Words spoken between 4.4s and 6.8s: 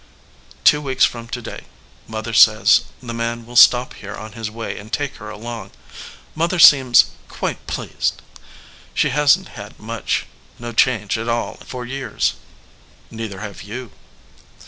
way and take her along. Mother